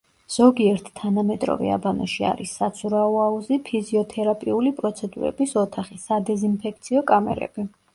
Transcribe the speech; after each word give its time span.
ზოგიერთ 0.35 0.87
თანამედროვე 0.99 1.69
აბანოში 1.75 2.25
არის 2.31 2.55
საცურაო 2.61 3.21
აუზი, 3.27 3.61
ფიზიოთერაპიული 3.71 4.75
პროცედურების 4.83 5.59
ოთახი, 5.67 6.05
სადეზინფექციო 6.11 7.11
კამერები. 7.17 7.73